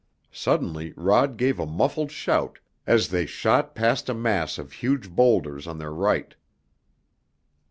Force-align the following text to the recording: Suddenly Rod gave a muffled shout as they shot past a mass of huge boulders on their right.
Suddenly 0.31 0.95
Rod 0.97 1.37
gave 1.37 1.59
a 1.59 1.67
muffled 1.67 2.09
shout 2.11 2.57
as 2.87 3.09
they 3.09 3.27
shot 3.27 3.75
past 3.75 4.09
a 4.09 4.15
mass 4.15 4.57
of 4.57 4.71
huge 4.71 5.11
boulders 5.11 5.67
on 5.67 5.77
their 5.77 5.93
right. 5.93 6.33